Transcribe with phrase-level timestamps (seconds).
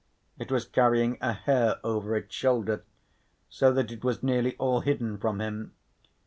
[0.39, 2.83] It was carrying a hare over its shoulder
[3.51, 5.73] so that it was nearly all hidden from him.